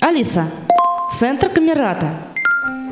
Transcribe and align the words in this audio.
Алиса, 0.00 0.44
Центр 1.10 1.48
Камерата. 1.48 2.10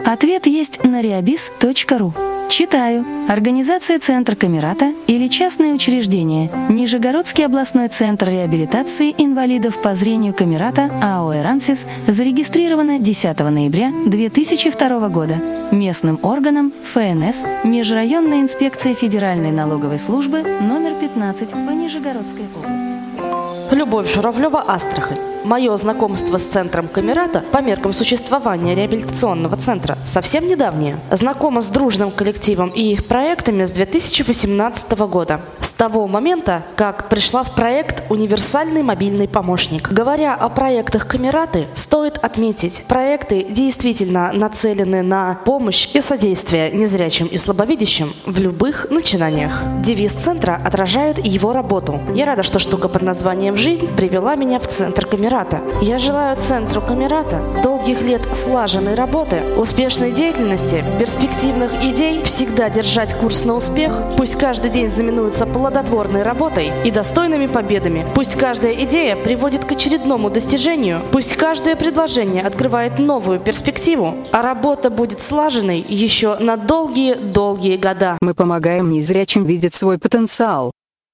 Ответ 0.05 0.47
есть 0.47 0.83
на 0.83 1.01
reabis.ru. 1.01 2.13
Читаю. 2.49 3.05
Организация 3.29 4.01
Центр 4.01 4.35
Камерата 4.35 4.93
или 5.07 5.29
частное 5.29 5.73
учреждение. 5.73 6.51
Нижегородский 6.69 7.47
областной 7.47 7.89
центр 7.89 8.29
реабилитации 8.29 9.15
инвалидов 9.19 9.81
по 9.83 9.95
зрению 9.95 10.35
Камерата 10.35 10.91
АО 11.01 11.33
«Эрансис» 11.37 11.87
зарегистрировано 12.09 12.99
10 12.99 13.39
ноября 13.39 13.93
2002 14.07 15.09
года. 15.09 15.37
Местным 15.71 16.19
органом 16.23 16.73
ФНС 16.83 17.45
Межрайонная 17.63 18.41
инспекция 18.41 18.95
Федеральной 18.95 19.53
налоговой 19.53 20.01
службы 20.01 20.43
номер 20.43 20.95
15 21.01 21.51
по 21.51 21.71
Нижегородской 21.71 22.47
области. 22.57 23.75
Любовь 23.75 24.13
Журавлева, 24.13 24.61
Астрахань. 24.67 25.36
Мое 25.47 25.77
знакомство 25.77 26.39
с 26.39 26.43
центром 26.43 26.89
Камерата 26.89 27.45
по 27.53 27.63
меркам 27.63 27.93
существования 27.93 28.75
реабилитационного 28.75 29.57
центра 29.57 29.97
совсем 30.05 30.49
недавнее. 30.49 30.99
Знакома 31.13 31.63
с 31.63 31.69
дружным 31.69 32.11
коллективом 32.11 32.71
и 32.71 32.93
их 32.93 33.07
проектами 33.07 33.63
с 33.63 33.71
2018 33.71 34.99
года. 35.09 35.41
Того 35.77 36.07
момента, 36.07 36.63
как 36.75 37.09
пришла 37.09 37.43
в 37.43 37.55
проект 37.55 38.05
«Универсальный 38.11 38.83
мобильный 38.83 39.29
помощник». 39.29 39.91
Говоря 39.91 40.35
о 40.35 40.49
проектах 40.49 41.07
Камераты, 41.07 41.67
стоит 41.75 42.19
отметить, 42.19 42.85
проекты 42.89 43.45
действительно 43.49 44.33
нацелены 44.33 45.03
на 45.03 45.35
помощь 45.45 45.89
и 45.95 46.01
содействие 46.01 46.71
незрячим 46.73 47.27
и 47.27 47.37
слабовидящим 47.37 48.13
в 48.25 48.39
любых 48.39 48.87
начинаниях. 48.91 49.63
Девиз 49.81 50.15
центра 50.15 50.61
отражает 50.65 51.25
его 51.25 51.53
работу. 51.53 52.01
Я 52.15 52.25
рада, 52.25 52.43
что 52.43 52.59
штука 52.59 52.89
под 52.89 53.03
названием 53.03 53.57
«Жизнь» 53.57 53.89
привела 53.97 54.35
меня 54.35 54.59
в 54.59 54.67
центр 54.67 55.07
Камерата. 55.07 55.61
Я 55.83 55.99
желаю 55.99 56.37
центру 56.39 56.81
Камерата 56.81 57.41
долгих 57.63 58.03
лет 58.03 58.27
слаженной 58.35 58.95
работы, 58.95 59.43
успешной 59.57 60.13
деятельности, 60.13 60.85
перспективных 60.99 61.73
идей, 61.83 62.23
всегда 62.25 62.71
держать 62.71 63.15
курс 63.15 63.45
на 63.45 63.55
успех, 63.55 63.93
пусть 64.17 64.37
каждый 64.37 64.71
день 64.71 64.89
знаменуется 64.89 65.47
плодотворной 65.67 66.23
работой 66.23 66.71
и 66.85 66.93
достойными 66.93 67.49
победами, 67.49 68.07
пусть 68.15 68.37
каждая 68.37 68.73
идея 68.85 69.17
приводит 69.17 69.65
к 69.65 69.73
очередному 69.73 70.31
достижению, 70.31 71.03
пусть 71.11 71.35
каждое 71.35 71.75
предложение 71.75 72.45
открывает 72.45 73.01
новую 73.01 73.41
перспективу, 73.41 74.15
а 74.31 74.43
работа 74.43 74.91
будет 74.91 75.21
слаженной 75.21 75.81
еще 75.81 76.37
на 76.39 76.57
долгие-долгие 76.57 77.79
года. 77.79 78.17
Мы 78.21 78.35
помогаем 78.35 78.91
незрячим 78.91 79.45
видеть 79.45 79.75
свой 79.75 79.99
потенциал. 79.99 80.71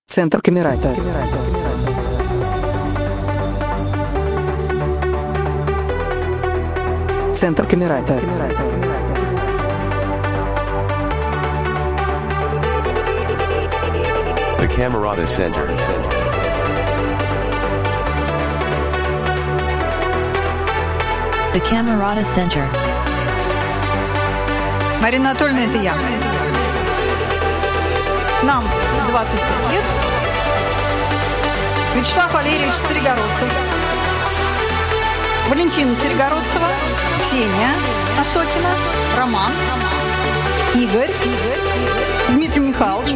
Центр 0.06 0.42
Камерата. 0.42 0.94
Центр 7.32 7.66
Камерата. 7.66 8.20
The 14.62 14.68
Camerata 14.68 15.26
Center. 15.26 15.66
The 21.52 21.60
Camerata 21.66 22.24
Center. 22.24 22.62
Марина 25.00 25.30
Анатольевна, 25.30 25.64
это 25.64 25.78
я. 25.78 25.94
Нам 28.44 28.62
25 29.10 29.72
лет. 29.72 29.84
Вячеслав 31.96 32.32
Валерьевич 32.32 32.76
Царегородцев. 32.86 33.52
Валентина 35.48 35.96
Царегородцева. 35.96 36.68
Ксения 37.20 37.72
Осокина. 38.20 38.70
Роман. 39.18 39.50
Игорь. 40.76 41.10
Дмитрий 42.28 42.60
Михайлович. 42.60 43.10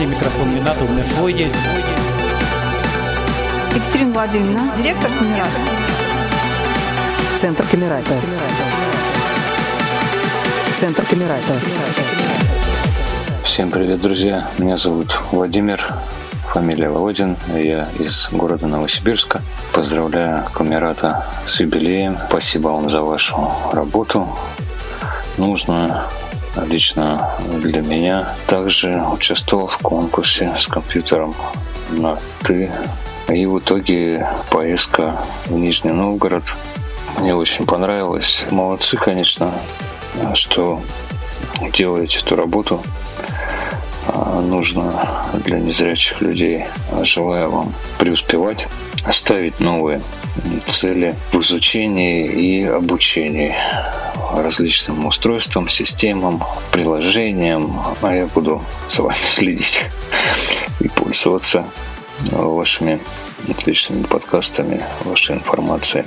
Мне 0.00 0.08
микрофон 0.08 0.54
не 0.54 0.62
надо, 0.62 0.82
у 0.82 0.88
меня 0.88 1.04
свой 1.04 1.34
есть. 1.34 1.54
Екатерина 3.74 4.14
Владимировна. 4.14 4.72
Директор 4.74 5.10
Камерата. 5.18 5.50
Центр 7.36 7.64
Камерата. 7.70 8.14
Центр 10.74 11.04
Камерата. 11.04 11.52
Всем 13.44 13.70
привет, 13.70 14.00
друзья. 14.00 14.48
Меня 14.56 14.78
зовут 14.78 15.20
Владимир, 15.32 15.86
фамилия 16.54 16.88
Володин. 16.88 17.36
Я 17.54 17.86
из 17.98 18.30
города 18.32 18.66
Новосибирска. 18.66 19.42
Поздравляю 19.74 20.46
Камерата 20.54 21.26
с 21.44 21.60
юбилеем. 21.60 22.16
Спасибо 22.26 22.68
вам 22.68 22.88
за 22.88 23.02
вашу 23.02 23.52
работу. 23.70 24.26
Нужную 25.36 25.94
лично 26.56 27.30
для 27.62 27.82
меня. 27.82 28.34
Также 28.46 29.02
участвовал 29.12 29.66
в 29.66 29.78
конкурсе 29.78 30.52
с 30.58 30.66
компьютером 30.66 31.34
на 31.90 32.18
«ты». 32.42 32.70
И 33.28 33.46
в 33.46 33.60
итоге 33.60 34.26
поездка 34.50 35.16
в 35.46 35.52
Нижний 35.52 35.92
Новгород 35.92 36.42
мне 37.18 37.34
очень 37.34 37.64
понравилось. 37.64 38.44
Молодцы, 38.50 38.96
конечно, 38.96 39.52
что 40.34 40.80
делаете 41.72 42.18
эту 42.24 42.34
работу. 42.34 42.82
А, 44.08 44.40
Нужно 44.40 45.26
для 45.44 45.58
незрячих 45.60 46.20
людей. 46.20 46.64
Желаю 47.02 47.50
вам 47.50 47.74
преуспевать, 47.98 48.66
ставить 49.10 49.60
новые 49.60 50.02
цели 50.66 51.14
в 51.32 51.38
изучении 51.40 52.26
и 52.26 52.64
обучении 52.64 53.54
различным 54.34 55.06
устройствам, 55.06 55.68
системам, 55.68 56.42
приложениям. 56.72 57.80
А 58.02 58.14
я 58.14 58.26
буду 58.26 58.62
за 58.90 59.02
вами 59.02 59.14
следить 59.34 59.84
и 60.80 60.88
пользоваться 60.88 61.64
вашими 62.32 63.00
отличными 63.48 64.02
подкастами, 64.04 64.82
вашей 65.04 65.36
информацией. 65.36 66.04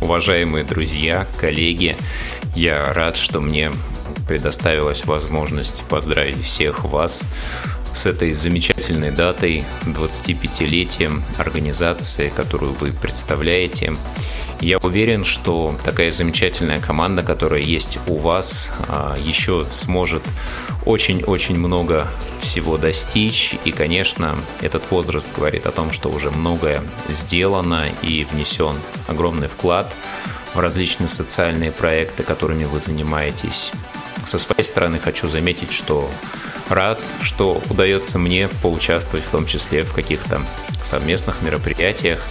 Уважаемые 0.00 0.64
друзья, 0.64 1.26
коллеги, 1.38 1.96
я 2.54 2.92
рад, 2.92 3.16
что 3.16 3.40
мне 3.40 3.72
предоставилась 4.28 5.04
возможность 5.04 5.84
поздравить 5.88 6.42
всех 6.42 6.84
вас 6.84 7.24
с 7.92 8.06
этой 8.06 8.32
замечательной 8.32 8.75
датой, 8.94 9.64
25-летием 9.84 11.22
организации, 11.38 12.28
которую 12.28 12.72
вы 12.72 12.92
представляете. 12.92 13.94
Я 14.60 14.78
уверен, 14.78 15.24
что 15.24 15.74
такая 15.84 16.10
замечательная 16.10 16.80
команда, 16.80 17.22
которая 17.22 17.60
есть 17.60 17.98
у 18.06 18.16
вас, 18.16 18.72
а, 18.88 19.16
еще 19.22 19.66
сможет 19.72 20.22
очень-очень 20.84 21.58
много 21.58 22.06
всего 22.40 22.78
достичь. 22.78 23.54
И, 23.64 23.72
конечно, 23.72 24.36
этот 24.60 24.90
возраст 24.90 25.28
говорит 25.36 25.66
о 25.66 25.72
том, 25.72 25.92
что 25.92 26.08
уже 26.08 26.30
многое 26.30 26.82
сделано 27.08 27.88
и 28.02 28.24
внесен 28.24 28.76
огромный 29.08 29.48
вклад 29.48 29.92
в 30.54 30.58
различные 30.58 31.08
социальные 31.08 31.72
проекты, 31.72 32.22
которыми 32.22 32.64
вы 32.64 32.80
занимаетесь. 32.80 33.72
Со 34.26 34.38
своей 34.38 34.64
стороны 34.64 34.98
хочу 34.98 35.28
заметить, 35.28 35.72
что 35.72 36.10
рад, 36.68 37.00
что 37.22 37.62
удается 37.70 38.18
мне 38.18 38.48
поучаствовать 38.60 39.24
в 39.24 39.30
том 39.30 39.46
числе 39.46 39.84
в 39.84 39.94
каких-то 39.94 40.42
совместных 40.82 41.42
мероприятиях 41.42 42.26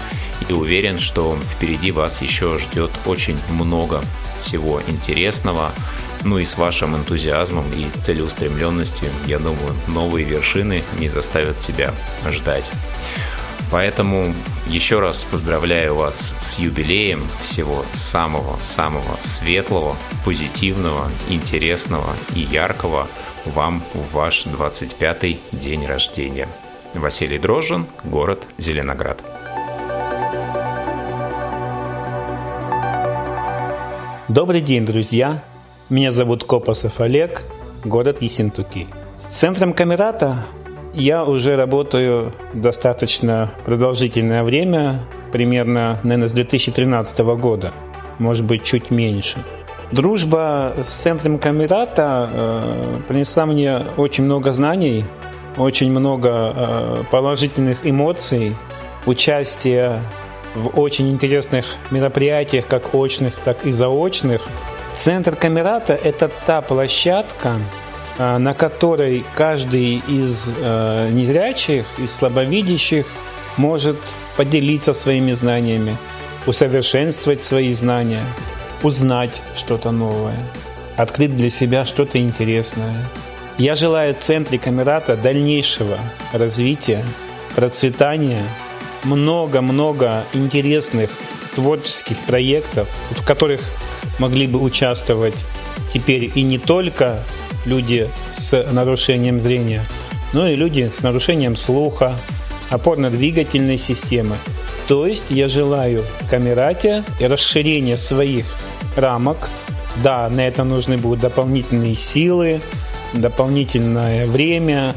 и 0.50 0.52
уверен, 0.52 1.00
что 1.00 1.38
впереди 1.56 1.92
вас 1.92 2.22
еще 2.22 2.60
ждет 2.60 2.92
очень 3.06 3.38
много 3.50 4.04
всего 4.40 4.82
интересного. 4.88 5.72
Ну 6.24 6.38
и 6.38 6.44
с 6.46 6.58
вашим 6.58 6.98
энтузиазмом 6.98 7.66
и 7.74 7.88
целеустремленностью, 8.02 9.08
я 9.26 9.40
думаю, 9.40 9.74
новые 9.88 10.26
вершины 10.26 10.84
не 11.00 11.08
заставят 11.08 11.58
себя 11.58 11.94
ждать. 12.30 12.72
Поэтому 13.72 14.34
еще 14.68 15.00
раз 15.00 15.24
поздравляю 15.24 15.96
вас 15.96 16.36
с 16.42 16.60
юбилеем 16.60 17.24
всего 17.42 17.86
самого-самого 17.94 19.18
светлого, 19.20 19.96
позитивного, 20.24 21.10
интересного 21.30 22.10
и 22.36 22.40
яркого 22.40 23.08
вам 23.46 23.82
в 23.94 24.14
ваш 24.14 24.46
25-й 24.46 25.40
день 25.52 25.86
рождения. 25.86 26.48
Василий 26.94 27.38
Дрожжин, 27.38 27.86
город 28.04 28.48
Зеленоград. 28.58 29.22
Добрый 34.28 34.62
день, 34.62 34.86
друзья! 34.86 35.44
Меня 35.90 36.12
зовут 36.12 36.44
Копосов 36.44 37.00
Олег, 37.00 37.44
город 37.84 38.22
Ессентуки. 38.22 38.88
С 39.20 39.38
центром 39.38 39.74
Камерата 39.74 40.46
я 40.96 41.24
уже 41.24 41.56
работаю 41.56 42.32
достаточно 42.54 43.52
продолжительное 43.66 44.44
время, 44.44 45.02
примерно, 45.32 46.00
наверное, 46.04 46.30
с 46.30 46.34
2013 46.34 47.20
года, 47.20 47.74
может 48.20 48.46
быть, 48.46 48.64
чуть 48.64 48.92
меньше. 48.92 49.38
Дружба 49.92 50.74
с 50.82 50.88
центром 50.88 51.38
Камерата 51.38 52.30
э, 52.32 53.02
принесла 53.08 53.46
мне 53.46 53.82
очень 53.98 54.24
много 54.24 54.52
знаний 54.52 55.06
очень 55.58 55.92
много 55.92 56.54
э, 56.56 57.04
положительных 57.12 57.86
эмоций, 57.86 58.56
участия 59.06 60.02
в 60.54 60.80
очень 60.80 61.10
интересных 61.10 61.66
мероприятиях, 61.92 62.68
как 62.68 62.94
очных, 62.94 63.36
так 63.36 63.66
и 63.66 63.72
заочных. 63.72 64.42
Центр 64.94 65.36
Камерата– 65.36 65.94
это 66.04 66.30
та 66.46 66.62
площадка, 66.62 67.56
на 68.18 68.54
которой 68.54 69.24
каждый 69.36 70.02
из 70.08 70.50
э, 70.50 71.10
незрячих, 71.12 71.86
из 71.98 72.14
слабовидящих 72.14 73.06
может 73.58 73.98
поделиться 74.38 74.94
своими 74.94 75.34
знаниями, 75.34 75.98
усовершенствовать 76.46 77.44
свои 77.44 77.74
знания, 77.74 78.24
узнать 78.84 79.42
что-то 79.56 79.92
новое, 79.92 80.38
открыть 80.98 81.36
для 81.36 81.50
себя 81.50 81.86
что-то 81.86 82.20
интересное. 82.20 82.96
Я 83.58 83.76
желаю 83.76 84.14
центре 84.14 84.60
Камерата 84.60 85.16
дальнейшего 85.16 85.98
развития, 86.34 87.06
процветания, 87.56 88.44
много-много 89.04 90.24
интересных 90.34 91.10
творческих 91.56 92.18
проектов, 92.28 92.90
в 93.12 93.26
которых 93.26 93.62
могли 94.20 94.48
бы 94.48 94.62
участвовать 94.62 95.46
теперь 95.94 96.32
и 96.36 96.44
не 96.44 96.58
только 96.58 97.20
люди 97.66 98.10
с 98.32 98.66
нарушением 98.72 99.42
зрения, 99.42 99.84
но 100.34 100.48
и 100.48 100.56
люди 100.56 100.92
с 100.94 101.04
нарушением 101.04 101.56
слуха, 101.56 102.16
опорно-двигательной 102.70 103.78
системы. 103.78 104.38
То 104.88 105.08
есть 105.08 105.26
я 105.30 105.48
желаю 105.48 106.04
Камерате 106.30 107.04
расширения 107.20 107.98
своих 107.98 108.46
рамок. 108.96 109.50
Да, 110.04 110.30
на 110.30 110.48
это 110.48 110.64
нужны 110.64 110.98
будут 110.98 111.22
дополнительные 111.22 111.96
силы, 111.96 112.60
дополнительное 113.14 114.26
время, 114.26 114.94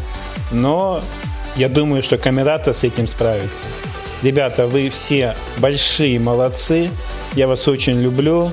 но 0.50 1.00
я 1.56 1.68
думаю, 1.68 2.02
что 2.02 2.18
Камерата 2.18 2.72
с 2.72 2.84
этим 2.84 3.06
справится. 3.06 3.64
Ребята, 4.22 4.66
вы 4.66 4.90
все 4.90 5.34
большие 5.58 6.18
молодцы. 6.18 6.90
Я 7.34 7.46
вас 7.46 7.68
очень 7.68 8.00
люблю. 8.00 8.50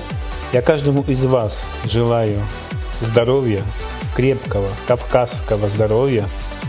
Я 0.52 0.62
каждому 0.62 1.04
из 1.08 1.24
вас 1.24 1.66
желаю 1.90 2.40
здоровья, 3.00 3.62
крепкого, 4.16 4.68
кавказского 4.88 5.68
здоровья, 5.68 6.26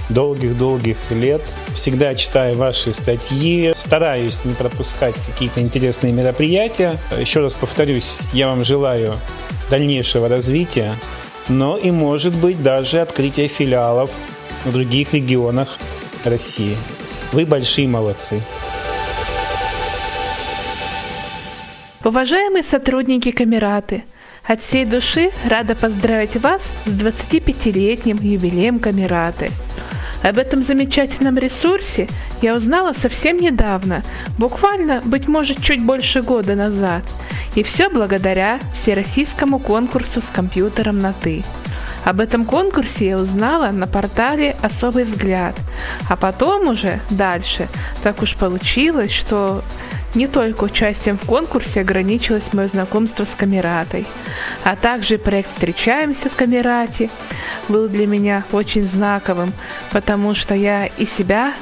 долгих-долгих 0.09 0.97
лет. 1.11 1.41
Всегда 1.73 2.13
читаю 2.13 2.57
ваши 2.57 2.94
статьи, 2.94 3.71
стараюсь 3.75 4.44
не 4.44 4.53
пропускать 4.53 5.15
какие-то 5.25 5.61
интересные 5.61 6.11
мероприятия. 6.11 6.97
Еще 7.17 7.39
раз 7.39 7.55
повторюсь, 7.55 8.29
я 8.33 8.49
вам 8.49 8.65
желаю 8.65 9.17
дальнейшего 9.71 10.27
развития, 10.27 10.95
но 11.47 11.77
и, 11.77 11.89
может 11.89 12.35
быть, 12.35 12.61
даже 12.61 12.99
открытия 12.99 13.47
филиалов 13.47 14.11
в 14.65 14.71
других 14.73 15.13
регионах 15.13 15.77
России. 16.25 16.75
Вы 17.31 17.45
большие 17.45 17.88
молодцы. 17.88 18.41
Уважаемые 22.03 22.63
сотрудники 22.63 23.31
Камераты, 23.31 24.03
от 24.47 24.63
всей 24.63 24.85
души 24.85 25.31
рада 25.45 25.75
поздравить 25.75 26.38
вас 26.38 26.69
с 26.85 26.89
25-летним 26.89 28.17
юбилеем 28.21 28.79
Камераты. 28.79 29.51
Об 30.23 30.38
этом 30.38 30.63
замечательном 30.63 31.38
ресурсе 31.38 32.07
я 32.41 32.55
узнала 32.55 32.94
совсем 32.94 33.38
недавно, 33.38 34.03
буквально, 34.38 35.01
быть 35.03 35.27
может, 35.27 35.61
чуть 35.61 35.81
больше 35.81 36.21
года 36.21 36.55
назад. 36.55 37.03
И 37.55 37.63
все 37.63 37.89
благодаря 37.89 38.59
всероссийскому 38.73 39.59
конкурсу 39.59 40.21
с 40.21 40.29
компьютером 40.29 41.00
на 41.00 41.13
«ты». 41.13 41.43
Об 42.03 42.19
этом 42.19 42.45
конкурсе 42.45 43.09
я 43.09 43.17
узнала 43.17 43.71
на 43.71 43.85
портале 43.85 44.55
«Особый 44.61 45.03
взгляд», 45.03 45.55
а 46.09 46.15
потом 46.15 46.69
уже 46.69 47.00
дальше 47.09 47.67
так 48.01 48.21
уж 48.21 48.35
получилось, 48.35 49.11
что 49.11 49.61
не 50.17 50.27
только 50.27 50.63
участием 50.63 51.15
в 51.17 51.25
конкурсе 51.25 51.81
ограничилось 51.81 52.51
мое 52.51 52.67
знакомство 52.67 53.23
с 53.23 53.35
Камератой, 53.35 54.05
а 54.63 54.75
также 54.75 55.19
проект 55.19 55.51
«Встречаемся 55.51 56.29
с 56.29 56.33
Камерати» 56.33 57.11
был 57.69 57.87
для 57.87 58.07
меня 58.07 58.43
очень 58.51 58.83
знаковым, 58.83 59.53
потому 59.91 60.33
что 60.33 60.55
я 60.55 60.87
и 60.87 61.05
себя 61.05 61.53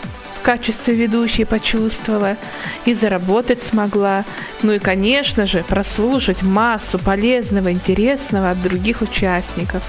качестве 0.46 0.94
ведущей 0.94 1.44
почувствовала 1.44 2.38
и 2.86 2.94
заработать 2.94 3.64
смогла. 3.64 4.24
Ну 4.62 4.74
и, 4.74 4.80
конечно 4.80 5.48
же, 5.48 5.64
прослушать 5.68 6.44
массу 6.44 7.00
полезного, 7.00 7.72
интересного 7.72 8.52
от 8.52 8.62
других 8.62 9.02
участников. 9.02 9.84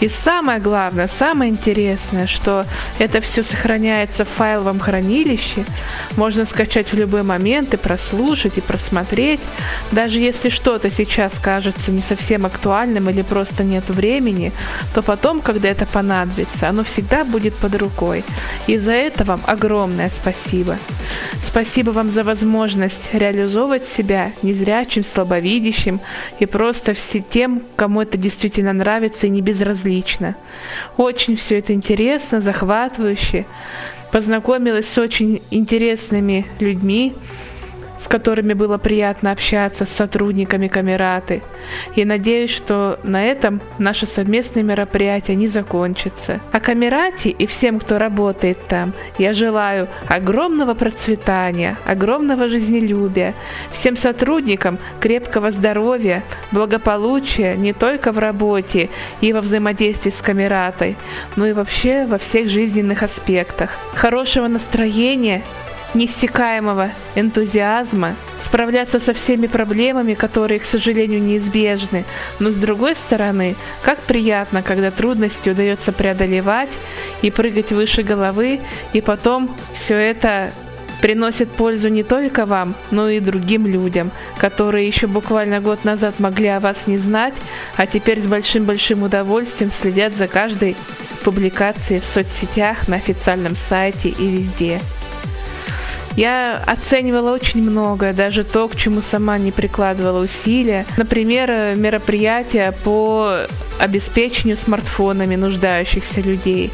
И 0.00 0.08
самое 0.08 0.58
главное, 0.58 1.06
самое 1.06 1.50
интересное, 1.50 2.26
что 2.26 2.64
это 2.98 3.20
все 3.20 3.42
сохраняется 3.42 4.24
в 4.24 4.28
файловом 4.28 4.80
хранилище, 4.80 5.64
можно 6.16 6.46
скачать 6.46 6.92
в 6.92 6.96
любой 6.96 7.22
момент 7.22 7.74
и 7.74 7.76
прослушать, 7.76 8.56
и 8.56 8.62
просмотреть. 8.62 9.40
Даже 9.92 10.18
если 10.18 10.48
что-то 10.48 10.90
сейчас 10.90 11.38
кажется 11.38 11.92
не 11.92 12.00
совсем 12.00 12.46
актуальным 12.46 13.10
или 13.10 13.20
просто 13.20 13.64
нет 13.64 13.84
времени, 13.88 14.52
то 14.94 15.02
потом, 15.02 15.42
когда 15.42 15.68
это 15.68 15.84
понадобится, 15.84 16.70
оно 16.70 16.84
всегда 16.84 17.24
будет 17.24 17.54
под 17.54 17.74
рукой. 17.74 18.24
И 18.66 18.78
за 18.78 18.92
это 18.92 19.24
вам 19.24 19.40
огромное 19.46 19.89
огромное 19.90 20.08
спасибо. 20.08 20.78
Спасибо 21.42 21.90
вам 21.90 22.10
за 22.10 22.22
возможность 22.22 23.10
реализовывать 23.12 23.86
себя 23.86 24.30
незрячим, 24.42 25.04
слабовидящим 25.04 26.00
и 26.38 26.46
просто 26.46 26.94
все 26.94 27.20
тем, 27.20 27.62
кому 27.76 28.02
это 28.02 28.16
действительно 28.16 28.72
нравится 28.72 29.26
и 29.26 29.30
не 29.30 29.40
безразлично. 29.40 30.36
Очень 30.96 31.36
все 31.36 31.58
это 31.58 31.72
интересно, 31.72 32.40
захватывающе. 32.40 33.46
Познакомилась 34.12 34.88
с 34.88 34.98
очень 34.98 35.42
интересными 35.50 36.46
людьми, 36.60 37.12
с 38.00 38.08
которыми 38.08 38.54
было 38.54 38.78
приятно 38.78 39.30
общаться, 39.30 39.84
с 39.84 39.90
сотрудниками 39.90 40.68
Камераты. 40.68 41.42
И 41.94 42.04
надеюсь, 42.04 42.50
что 42.50 42.98
на 43.02 43.22
этом 43.22 43.60
наше 43.78 44.06
совместное 44.06 44.62
мероприятие 44.62 45.36
не 45.36 45.48
закончится. 45.48 46.40
А 46.50 46.60
Камерате 46.60 47.28
и 47.28 47.46
всем, 47.46 47.78
кто 47.78 47.98
работает 47.98 48.58
там, 48.68 48.94
я 49.18 49.34
желаю 49.34 49.86
огромного 50.08 50.74
процветания, 50.74 51.76
огромного 51.84 52.48
жизнелюбия, 52.48 53.34
всем 53.70 53.96
сотрудникам 53.96 54.78
крепкого 54.98 55.50
здоровья, 55.50 56.24
благополучия 56.52 57.54
не 57.54 57.74
только 57.74 58.12
в 58.12 58.18
работе 58.18 58.88
и 59.20 59.32
во 59.34 59.42
взаимодействии 59.42 60.10
с 60.10 60.22
Камератой, 60.22 60.96
но 61.36 61.46
и 61.46 61.52
вообще 61.52 62.06
во 62.06 62.16
всех 62.16 62.48
жизненных 62.48 63.02
аспектах. 63.02 63.70
Хорошего 63.94 64.48
настроения 64.48 65.42
неиссякаемого 65.94 66.90
энтузиазма, 67.14 68.14
справляться 68.40 69.00
со 69.00 69.12
всеми 69.12 69.46
проблемами, 69.46 70.14
которые, 70.14 70.60
к 70.60 70.64
сожалению, 70.64 71.22
неизбежны. 71.22 72.04
Но 72.38 72.50
с 72.50 72.54
другой 72.54 72.94
стороны, 72.96 73.56
как 73.82 73.98
приятно, 73.98 74.62
когда 74.62 74.90
трудности 74.90 75.50
удается 75.50 75.92
преодолевать 75.92 76.70
и 77.22 77.30
прыгать 77.30 77.72
выше 77.72 78.02
головы, 78.02 78.60
и 78.92 79.00
потом 79.00 79.56
все 79.74 79.96
это 79.96 80.52
приносит 81.00 81.50
пользу 81.50 81.88
не 81.88 82.02
только 82.02 82.46
вам, 82.46 82.74
но 82.90 83.08
и 83.08 83.20
другим 83.20 83.66
людям, 83.66 84.10
которые 84.38 84.86
еще 84.86 85.06
буквально 85.06 85.60
год 85.60 85.84
назад 85.84 86.20
могли 86.20 86.48
о 86.48 86.60
вас 86.60 86.86
не 86.86 86.98
знать, 86.98 87.34
а 87.76 87.86
теперь 87.86 88.20
с 88.20 88.26
большим-большим 88.26 89.02
удовольствием 89.02 89.72
следят 89.72 90.14
за 90.14 90.28
каждой 90.28 90.76
публикацией 91.24 92.00
в 92.00 92.04
соцсетях, 92.04 92.88
на 92.88 92.96
официальном 92.96 93.56
сайте 93.56 94.08
и 94.08 94.28
везде. 94.28 94.80
Я 96.16 96.62
оценивала 96.66 97.32
очень 97.32 97.62
многое, 97.62 98.12
даже 98.12 98.44
то, 98.44 98.68
к 98.68 98.76
чему 98.76 99.00
сама 99.00 99.38
не 99.38 99.52
прикладывала 99.52 100.22
усилия. 100.22 100.84
Например, 100.96 101.76
мероприятия 101.76 102.72
по 102.84 103.40
обеспечению 103.78 104.56
смартфонами 104.56 105.36
нуждающихся 105.36 106.20
людей. 106.20 106.70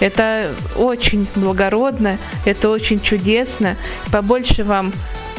Это 0.00 0.50
очень 0.76 1.26
благородно, 1.34 2.18
это 2.44 2.70
очень 2.70 3.00
чудесно. 3.00 3.76
Побольше 4.12 4.64
вам 4.64 4.92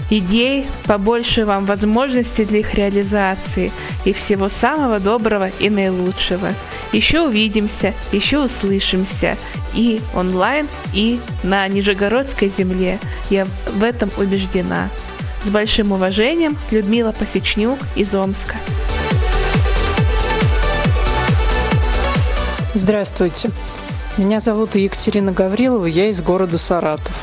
идей, 0.09 0.65
побольше 0.85 1.45
вам 1.45 1.65
возможностей 1.65 2.45
для 2.45 2.59
их 2.59 2.74
реализации 2.74 3.71
и 4.03 4.13
всего 4.13 4.50
самого 4.50 5.00
доброго 5.00 5.50
и 5.59 5.69
наилучшего. 5.69 6.53
Еще 6.91 7.21
увидимся, 7.21 7.93
еще 8.12 8.39
услышимся 8.39 9.38
и 9.74 10.01
онлайн, 10.13 10.67
и 10.93 11.19
на 11.43 11.67
Нижегородской 11.67 12.50
земле. 12.50 13.00
Я 13.29 13.47
в 13.74 13.83
этом 13.83 14.09
убеждена. 14.17 14.89
С 15.43 15.50
большим 15.50 15.91
уважением, 15.91 16.57
Людмила 16.71 17.12
Посечнюк 17.12 17.79
из 17.95 18.13
Омска. 18.15 18.55
Здравствуйте. 22.74 23.51
Меня 24.17 24.39
зовут 24.39 24.75
Екатерина 24.75 25.31
Гаврилова, 25.31 25.85
я 25.85 26.09
из 26.09 26.21
города 26.21 26.57
Саратов. 26.57 27.13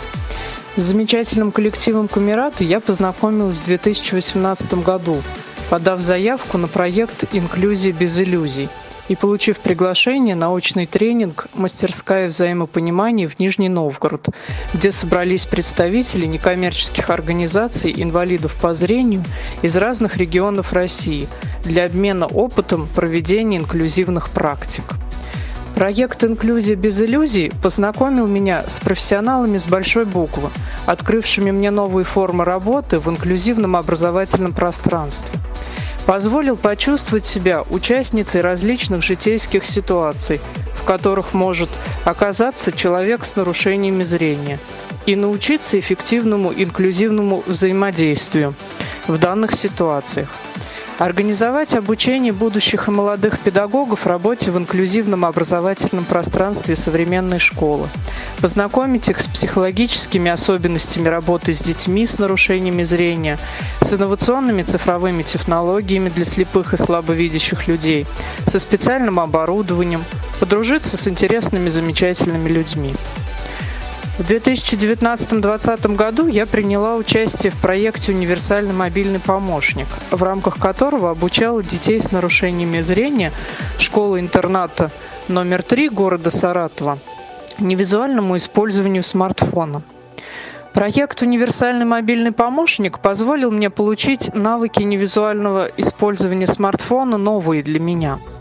С 0.74 0.84
замечательным 0.84 1.52
коллективом 1.52 2.08
Камерата 2.08 2.64
я 2.64 2.80
познакомилась 2.80 3.58
в 3.58 3.64
2018 3.66 4.82
году, 4.82 5.22
подав 5.68 6.00
заявку 6.00 6.56
на 6.56 6.66
проект 6.66 7.26
«Инклюзия 7.34 7.92
без 7.92 8.18
иллюзий». 8.18 8.70
и 9.08 9.14
получив 9.14 9.58
приглашение 9.58 10.34
на 10.34 10.50
очный 10.50 10.86
тренинг 10.86 11.48
«Мастерская 11.52 12.28
взаимопонимания» 12.28 13.28
в 13.28 13.38
Нижний 13.38 13.68
Новгород, 13.68 14.28
где 14.72 14.90
собрались 14.90 15.44
представители 15.44 16.24
некоммерческих 16.24 17.10
организаций 17.10 17.92
инвалидов 17.94 18.56
по 18.58 18.72
зрению 18.72 19.22
из 19.60 19.76
разных 19.76 20.16
регионов 20.16 20.72
России 20.72 21.28
для 21.64 21.84
обмена 21.84 22.26
опытом 22.26 22.88
проведения 22.94 23.58
инклюзивных 23.58 24.30
практик. 24.30 24.84
Проект 25.74 26.22
«Инклюзия 26.22 26.76
без 26.76 27.00
иллюзий» 27.00 27.50
познакомил 27.62 28.26
меня 28.26 28.62
с 28.68 28.78
профессионалами 28.78 29.56
с 29.56 29.66
большой 29.66 30.04
буквы, 30.04 30.50
открывшими 30.86 31.50
мне 31.50 31.70
новые 31.70 32.04
формы 32.04 32.44
работы 32.44 32.98
в 32.98 33.08
инклюзивном 33.08 33.76
образовательном 33.76 34.52
пространстве. 34.52 35.38
Позволил 36.06 36.56
почувствовать 36.56 37.24
себя 37.24 37.62
участницей 37.70 38.42
различных 38.42 39.02
житейских 39.02 39.64
ситуаций, 39.64 40.40
в 40.74 40.84
которых 40.84 41.32
может 41.32 41.70
оказаться 42.04 42.70
человек 42.70 43.24
с 43.24 43.34
нарушениями 43.34 44.02
зрения, 44.02 44.58
и 45.06 45.16
научиться 45.16 45.80
эффективному 45.80 46.52
инклюзивному 46.52 47.42
взаимодействию 47.46 48.54
в 49.08 49.18
данных 49.18 49.54
ситуациях– 49.54 50.28
Организовать 51.02 51.74
обучение 51.74 52.32
будущих 52.32 52.86
и 52.86 52.92
молодых 52.92 53.40
педагогов 53.40 54.06
работе 54.06 54.52
в 54.52 54.56
инклюзивном 54.56 55.24
образовательном 55.24 56.04
пространстве 56.04 56.76
современной 56.76 57.40
школы. 57.40 57.88
Познакомить 58.40 59.08
их 59.08 59.18
с 59.18 59.26
психологическими 59.26 60.30
особенностями 60.30 61.08
работы 61.08 61.52
с 61.52 61.60
детьми 61.60 62.06
с 62.06 62.20
нарушениями 62.20 62.84
зрения, 62.84 63.36
с 63.80 63.92
инновационными 63.92 64.62
цифровыми 64.62 65.24
технологиями 65.24 66.08
для 66.08 66.24
слепых 66.24 66.72
и 66.72 66.76
слабовидящих 66.76 67.66
людей, 67.66 68.06
со 68.46 68.60
специальным 68.60 69.18
оборудованием, 69.18 70.04
подружиться 70.38 70.96
с 70.96 71.08
интересными 71.08 71.68
замечательными 71.68 72.48
людьми. 72.48 72.94
В 74.18 74.30
2019-2020 74.30 75.96
году 75.96 76.26
я 76.26 76.44
приняла 76.44 76.96
участие 76.96 77.50
в 77.50 77.58
проекте 77.58 78.12
«Универсальный 78.12 78.74
мобильный 78.74 79.18
помощник», 79.18 79.86
в 80.10 80.22
рамках 80.22 80.58
которого 80.58 81.10
обучала 81.10 81.62
детей 81.62 81.98
с 81.98 82.12
нарушениями 82.12 82.82
зрения 82.82 83.32
школы-интерната 83.78 84.90
номер 85.28 85.62
3 85.62 85.88
города 85.88 86.28
Саратова 86.28 86.98
невизуальному 87.58 88.36
использованию 88.36 89.02
смартфона. 89.02 89.80
Проект 90.74 91.22
«Универсальный 91.22 91.86
мобильный 91.86 92.32
помощник» 92.32 92.98
позволил 92.98 93.50
мне 93.50 93.70
получить 93.70 94.34
навыки 94.34 94.82
невизуального 94.82 95.70
использования 95.78 96.46
смартфона 96.46 97.16
новые 97.16 97.62
для 97.62 97.80
меня– 97.80 98.18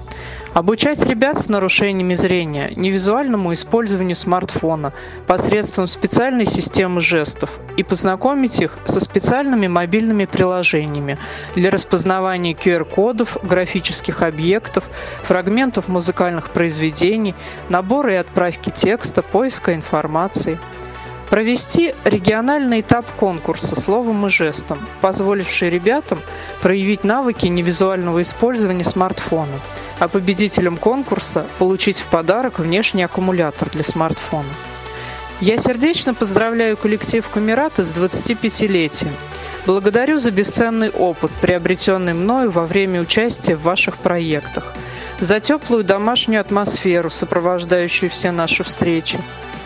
Обучать 0.54 1.06
ребят 1.06 1.40
с 1.40 1.48
нарушениями 1.48 2.14
зрения 2.14 2.74
невизуальному 2.76 3.54
использованию 3.54 4.18
смартфона 4.18 4.92
посредством 5.26 5.88
специальной 5.88 6.46
системы 6.46 7.00
жестов 7.00 7.62
и 7.78 7.84
познакомить 7.84 8.60
их 8.60 8.78
со 8.84 9.00
специальными 9.00 9.68
мобильными 9.68 10.26
приложениями 10.26 11.18
для 11.56 11.72
распознавания 11.72 12.52
QR-кодов, 12.52 13.38
графических 13.44 14.24
объектов, 14.24 14.90
фрагментов 15.24 15.88
музыкальных 15.88 16.50
произведений, 16.50 17.34
набора 17.70 18.12
и 18.12 18.18
отправки 18.18 18.72
текста, 18.72 19.22
поиска 19.22 19.74
информации– 19.74 20.60
провести 21.32 21.96
региональный 22.04 22.82
этап 22.82 23.10
конкурса 23.14 23.80
словом 23.80 24.28
и 24.28 24.30
жестом, 24.30 24.78
позволивший 25.00 25.70
ребятам 25.70 26.20
проявить 26.62 27.06
навыки 27.06 27.48
невизуального 27.48 28.22
использования 28.22 28.84
смартфона, 28.84 29.58
а 29.98 30.10
победителям 30.10 30.76
конкурса 30.76 31.46
получить 31.58 32.02
в 32.02 32.08
подарок 32.08 32.60
внешний 32.60 33.04
аккумулятор 33.04 33.70
для 33.70 33.82
смартфона. 33.82 34.50
Я 35.40 35.58
сердечно 35.58 36.14
поздравляю 36.14 36.76
коллектив 36.76 37.28
Камерата 37.30 37.82
с 37.86 37.94
25-летием. 37.94 39.14
Благодарю 39.66 40.18
за 40.18 40.32
бесценный 40.32 40.90
опыт, 40.90 41.32
приобретенный 41.40 42.14
мною 42.14 42.52
во 42.52 42.66
время 42.66 43.00
участия 43.00 43.56
в 43.56 43.64
ваших 43.64 43.96
проектах, 43.96 44.74
за 45.22 45.40
теплую 45.40 45.86
домашнюю 45.86 46.42
атмосферу, 46.42 47.10
сопровождающую 47.10 48.10
все 48.10 48.32
наши 48.32 48.66
встречи, 48.66 49.18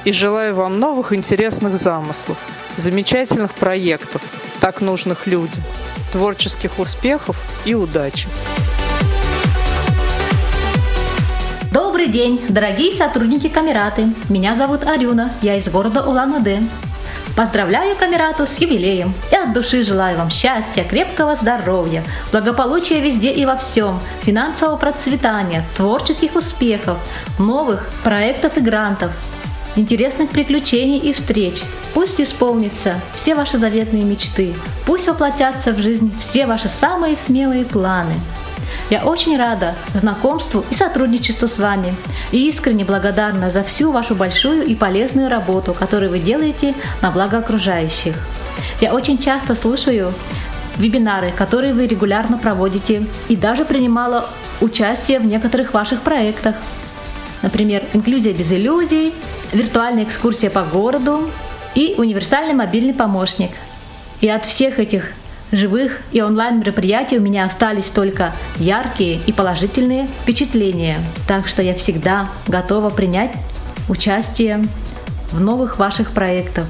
и 0.06 0.12
желаю 0.12 0.56
вам 0.56 0.80
новых 0.80 1.12
интересных 1.12 1.78
замыслов, 1.78 2.38
замечательных 2.78 3.54
проектов, 3.54 4.22
так 4.62 4.80
нужных 4.80 5.28
людям, 5.28 5.64
творческих 6.12 6.80
успехов 6.80 7.36
и 7.66 7.74
удачи. 7.74 8.30
Добрый 11.72 12.08
день, 12.08 12.40
дорогие 12.48 12.94
сотрудники 12.94 13.50
Камераты. 13.50 14.06
Меня 14.30 14.56
зовут 14.56 14.88
Арюна, 14.88 15.34
я 15.42 15.58
из 15.58 15.68
города 15.68 16.04
Улан-Удэ. 16.08 16.62
Поздравляю 17.36 17.98
Камерату 17.98 18.48
с 18.48 18.60
юбилеем 18.60 19.14
и 19.30 19.36
от 19.36 19.52
души 19.52 19.84
желаю 19.84 20.18
вам 20.18 20.30
счастья, 20.30 20.86
крепкого 20.86 21.36
здоровья, 21.36 22.02
благополучия 22.32 23.02
везде 23.02 23.32
и 23.32 23.46
во 23.46 23.58
всем, 23.58 24.00
финансового 24.22 24.78
процветания, 24.78 25.66
творческих 25.76 26.36
успехов, 26.36 26.98
новых 27.38 27.90
проектов 28.06 28.56
и 28.56 28.62
грантов, 28.62 29.12
интересных 29.76 30.30
приключений 30.30 30.98
и 30.98 31.14
встреч. 31.14 31.62
Пусть 31.94 32.20
исполнятся 32.20 33.00
все 33.16 33.36
ваши 33.36 33.58
заветные 33.58 34.04
мечты, 34.04 34.54
пусть 34.86 35.08
воплотятся 35.08 35.72
в 35.72 35.80
жизнь 35.80 36.12
все 36.20 36.46
ваши 36.46 36.70
самые 36.70 37.16
смелые 37.16 37.66
планы. 37.66 38.14
Я 38.90 39.04
очень 39.04 39.38
рада 39.38 39.74
знакомству 39.94 40.64
и 40.70 40.76
сотрудничеству 40.76 41.48
с 41.48 41.58
вами 41.58 41.94
и 42.32 42.48
искренне 42.48 42.86
благодарна 42.86 43.50
за 43.50 43.64
всю 43.64 43.92
вашу 43.92 44.16
большую 44.16 44.66
и 44.66 44.76
полезную 44.76 45.30
работу, 45.30 45.74
которую 45.74 46.12
вы 46.12 46.20
делаете 46.20 46.74
на 47.02 47.12
благо 47.12 47.38
окружающих. 47.38 48.16
Я 48.82 48.94
очень 48.94 49.18
часто 49.18 49.56
слушаю 49.56 50.14
вебинары, 50.78 51.32
которые 51.32 51.74
вы 51.74 51.88
регулярно 51.88 52.38
проводите, 52.38 53.06
и 53.28 53.36
даже 53.36 53.66
принимала 53.66 54.30
участие 54.62 55.20
в 55.20 55.26
некоторых 55.26 55.74
ваших 55.74 56.02
проектах. 56.02 56.56
Например, 57.42 57.84
«Инклюзия 57.94 58.34
без 58.34 58.52
иллюзий», 58.52 59.14
виртуальная 59.52 60.04
экскурсия 60.04 60.50
по 60.50 60.64
городу 60.64 61.30
и 61.76 61.96
универсальный 61.98 62.54
мобильный 62.54 62.94
помощник. 62.94 63.52
И 64.22 64.30
от 64.30 64.46
всех 64.46 64.80
этих 64.80 65.12
живых 65.52 66.00
и 66.12 66.22
онлайн 66.22 66.60
мероприятий 66.60 67.18
у 67.18 67.22
меня 67.22 67.46
остались 67.46 67.86
только 67.86 68.34
яркие 68.58 69.20
и 69.26 69.32
положительные 69.32 70.08
впечатления. 70.22 70.98
Так 71.28 71.48
что 71.48 71.62
я 71.62 71.76
всегда 71.76 72.28
готова 72.48 72.90
принять 72.90 73.34
участие 73.90 74.66
в 75.32 75.40
новых 75.40 75.78
ваших 75.78 76.12
проектах. 76.12 76.66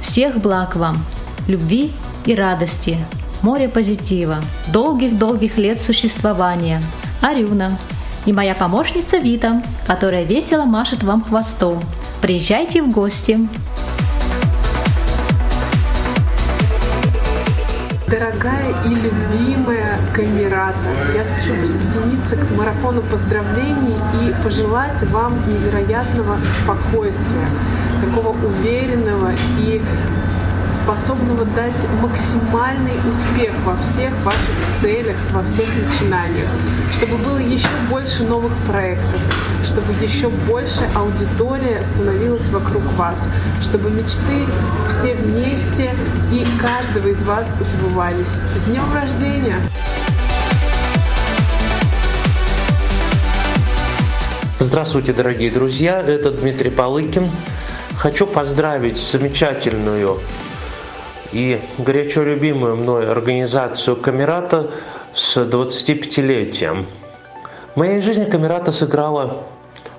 Всех 0.00 0.38
благ 0.38 0.76
вам, 0.76 0.98
любви 1.46 1.92
и 2.26 2.34
радости, 2.34 2.98
море 3.42 3.68
позитива, 3.68 4.38
долгих-долгих 4.72 5.56
лет 5.58 5.80
существования. 5.80 6.82
Арюна 7.20 7.78
и 8.26 8.32
моя 8.32 8.54
помощница 8.54 9.18
Вита, 9.18 9.62
которая 9.86 10.24
весело 10.24 10.64
машет 10.64 11.02
вам 11.02 11.22
хвостом. 11.22 11.80
Приезжайте 12.20 12.82
в 12.82 12.90
гости. 12.90 13.38
Дорогая 18.08 18.74
и 18.86 18.88
любимая 18.88 20.00
Камерата, 20.12 20.76
я 21.14 21.24
спешу 21.24 21.54
присоединиться 21.54 22.36
к 22.36 22.56
марафону 22.56 23.02
поздравлений 23.02 23.94
и 24.22 24.34
пожелать 24.42 25.00
вам 25.04 25.34
невероятного 25.46 26.38
спокойствия, 26.62 27.48
такого 28.04 28.34
уверенного 28.44 29.30
и 29.60 29.80
способного 30.88 31.44
дать 31.44 31.86
максимальный 32.00 32.94
успех 33.10 33.52
во 33.66 33.76
всех 33.76 34.10
ваших 34.24 34.56
целях, 34.80 35.16
во 35.32 35.42
всех 35.42 35.66
начинаниях, 35.66 36.48
чтобы 36.90 37.18
было 37.18 37.36
еще 37.36 37.68
больше 37.90 38.22
новых 38.22 38.56
проектов, 38.66 39.20
чтобы 39.62 39.92
еще 40.02 40.30
больше 40.48 40.88
аудитория 40.94 41.84
становилась 41.84 42.48
вокруг 42.48 42.82
вас, 42.94 43.28
чтобы 43.60 43.90
мечты 43.90 44.46
все 44.88 45.12
вместе 45.12 45.94
и 46.32 46.46
каждого 46.58 47.08
из 47.08 47.22
вас 47.22 47.52
сбывались. 47.60 48.40
С 48.56 48.64
днем 48.64 48.90
рождения! 48.94 49.56
Здравствуйте, 54.58 55.12
дорогие 55.12 55.50
друзья, 55.50 56.00
это 56.00 56.30
Дмитрий 56.30 56.70
Полыкин. 56.70 57.28
Хочу 57.98 58.26
поздравить 58.26 58.96
замечательную 58.96 60.18
и 61.32 61.60
горячо 61.78 62.22
любимую 62.22 62.76
мной 62.76 63.10
организацию 63.10 63.96
Камерата 63.96 64.70
с 65.14 65.36
25-летием. 65.36 66.86
В 67.74 67.76
моей 67.76 68.00
жизни 68.00 68.24
Камерата 68.24 68.72
сыграла 68.72 69.44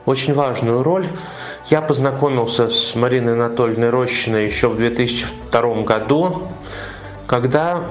очень 0.05 0.33
важную 0.33 0.83
роль. 0.83 1.07
Я 1.67 1.81
познакомился 1.81 2.69
с 2.69 2.95
Мариной 2.95 3.33
Анатольевной 3.33 3.89
Рощиной 3.89 4.47
еще 4.47 4.69
в 4.69 4.77
2002 4.77 5.83
году, 5.83 6.43
когда 7.27 7.83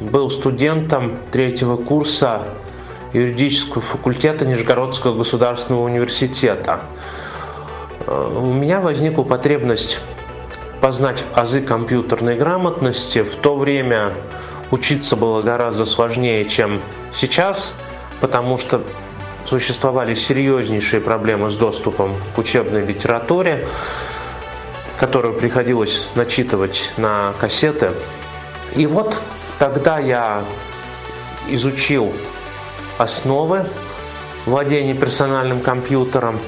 был 0.00 0.30
студентом 0.30 1.18
третьего 1.30 1.76
курса 1.76 2.42
юридического 3.12 3.82
факультета 3.82 4.44
Нижегородского 4.46 5.16
государственного 5.16 5.84
университета. 5.84 6.80
Э, 8.06 8.32
у 8.36 8.52
меня 8.52 8.80
возникла 8.80 9.22
потребность 9.22 10.00
познать 10.80 11.24
азы 11.34 11.60
компьютерной 11.60 12.36
грамотности. 12.36 13.22
В 13.22 13.34
то 13.36 13.56
время 13.56 14.14
учиться 14.70 15.16
было 15.16 15.42
гораздо 15.42 15.84
сложнее, 15.84 16.44
чем 16.44 16.80
сейчас, 17.14 17.72
потому 18.20 18.58
что 18.58 18.82
существовали 19.46 20.14
серьезнейшие 20.14 21.00
проблемы 21.00 21.50
с 21.50 21.56
доступом 21.56 22.14
к 22.34 22.38
учебной 22.38 22.84
литературе, 22.84 23.66
которую 25.00 25.34
приходилось 25.34 26.06
начитывать 26.14 26.92
на 26.96 27.32
кассеты. 27.40 27.92
И 28.76 28.86
вот 28.86 29.16
тогда 29.58 29.98
я 29.98 30.44
изучил 31.48 32.12
основы 32.98 33.64
владения 34.44 34.94
персональным 34.94 35.60
компьютером, 35.60 36.38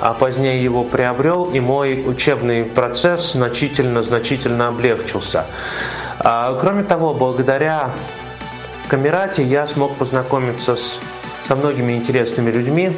а 0.00 0.14
позднее 0.14 0.62
его 0.62 0.82
приобрел, 0.82 1.44
и 1.44 1.60
мой 1.60 2.02
учебный 2.06 2.64
процесс 2.64 3.32
значительно-значительно 3.32 4.68
облегчился. 4.68 5.44
А, 6.18 6.58
кроме 6.60 6.84
того, 6.84 7.12
благодаря 7.14 7.90
Камерате 8.88 9.44
я 9.44 9.66
смог 9.66 9.96
познакомиться 9.96 10.74
с, 10.74 10.98
со 11.46 11.54
многими 11.54 11.92
интересными 11.92 12.50
людьми. 12.50 12.92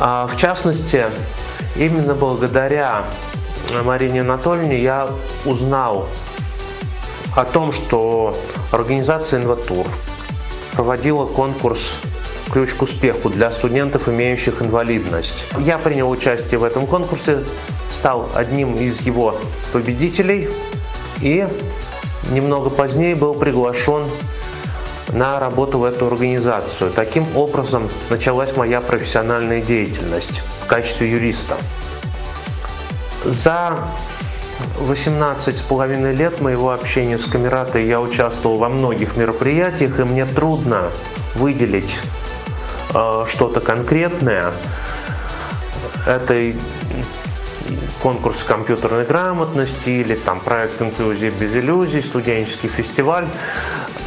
А, 0.00 0.26
в 0.26 0.36
частности, 0.36 1.06
именно 1.76 2.14
благодаря 2.14 3.04
Марине 3.84 4.22
Анатольевне 4.22 4.82
я 4.82 5.08
узнал 5.44 6.08
о 7.34 7.44
том, 7.44 7.72
что 7.72 8.34
организация 8.72 9.40
«Инватур» 9.40 9.86
проводила 10.72 11.26
конкурс 11.26 11.80
«Ключ 12.52 12.74
к 12.74 12.82
успеху» 12.82 13.28
для 13.28 13.50
студентов, 13.50 14.08
имеющих 14.08 14.62
инвалидность. 14.62 15.44
Я 15.58 15.78
принял 15.78 16.08
участие 16.08 16.58
в 16.58 16.64
этом 16.64 16.86
конкурсе, 16.86 17.40
стал 17.98 18.28
одним 18.34 18.76
из 18.76 19.00
его 19.00 19.36
победителей 19.72 20.48
и 21.20 21.46
немного 22.30 22.70
позднее 22.70 23.14
был 23.14 23.34
приглашен 23.34 24.04
на 25.12 25.40
работу 25.40 25.78
в 25.78 25.84
эту 25.84 26.06
организацию. 26.06 26.90
Таким 26.90 27.24
образом 27.36 27.88
началась 28.10 28.56
моя 28.56 28.80
профессиональная 28.80 29.60
деятельность 29.60 30.42
в 30.62 30.66
качестве 30.66 31.10
юриста. 31.10 31.56
За 33.24 33.78
18 34.78 35.56
с 35.56 35.60
половиной 35.60 36.14
лет 36.14 36.40
моего 36.40 36.70
общения 36.70 37.18
с 37.18 37.24
Камератой 37.24 37.86
я 37.86 38.00
участвовал 38.00 38.58
во 38.58 38.68
многих 38.68 39.16
мероприятиях, 39.16 39.98
и 40.00 40.04
мне 40.04 40.26
трудно 40.26 40.90
выделить 41.34 41.96
что-то 43.28 43.60
конкретное. 43.60 44.52
Это 46.06 46.54
конкурс 48.02 48.42
компьютерной 48.44 49.04
грамотности 49.04 49.90
или 49.90 50.14
там 50.14 50.40
проект 50.40 50.80
«Инклюзия 50.80 51.30
без 51.30 51.54
иллюзий», 51.54 52.02
студенческий 52.02 52.68
фестиваль. 52.68 53.26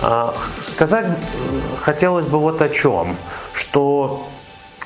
Э, 0.01 0.29
сказать 0.71 1.07
хотелось 1.81 2.25
бы 2.25 2.39
вот 2.39 2.61
о 2.61 2.69
чем, 2.69 3.15
что 3.53 4.27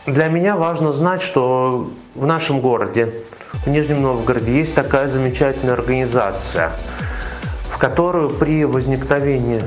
для 0.05 0.27
меня 0.27 0.55
важно 0.55 0.93
знать, 0.93 1.21
что 1.21 1.91
в 2.15 2.25
нашем 2.25 2.61
городе 2.61 3.23
в 3.65 3.67
Нижнем 3.67 4.01
Новгороде 4.01 4.51
есть 4.51 4.73
такая 4.73 5.07
замечательная 5.07 5.75
организация, 5.75 6.71
в 7.71 7.77
которую 7.77 8.29
при 8.29 8.65
возникновении 8.65 9.61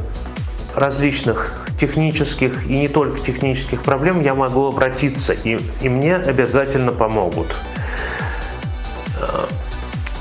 различных 0.75 1.66
технических 1.81 2.67
и 2.67 2.79
не 2.79 2.89
только 2.89 3.21
технических 3.21 3.83
проблем 3.83 4.21
я 4.23 4.35
могу 4.35 4.67
обратиться, 4.67 5.33
и, 5.33 5.59
и 5.81 5.89
мне 5.89 6.17
обязательно 6.17 6.93
помогут. 6.93 7.55
Э, 9.21 9.47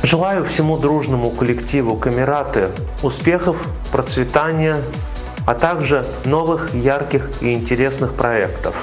желаю 0.03 0.45
всему 0.45 0.77
дружному 0.77 1.29
коллективу 1.29 1.95
Камераты 1.95 2.69
успехов, 3.03 3.57
процветания, 3.91 4.81
а 5.45 5.53
также 5.53 6.05
новых, 6.25 6.73
ярких 6.73 7.29
и 7.41 7.53
интересных 7.53 8.13
проектов. 8.13 8.75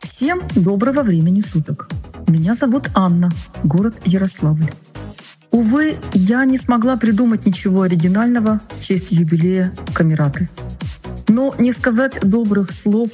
Всем 0.00 0.40
доброго 0.56 1.02
времени 1.02 1.40
суток. 1.40 1.88
Меня 2.26 2.54
зовут 2.54 2.90
Анна, 2.94 3.30
город 3.62 3.94
Ярославль. 4.04 4.68
Увы, 5.50 5.96
я 6.12 6.44
не 6.44 6.58
смогла 6.58 6.96
придумать 6.96 7.46
ничего 7.46 7.82
оригинального 7.82 8.60
в 8.68 8.80
честь 8.80 9.12
юбилея 9.12 9.72
Камераты. 9.94 10.48
Но 11.26 11.54
не 11.58 11.72
сказать 11.72 12.20
добрых 12.22 12.70
слов 12.70 13.10